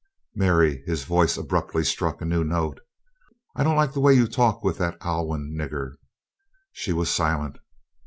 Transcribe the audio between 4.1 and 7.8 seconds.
you talk with that Alwyn nigger." She was silent.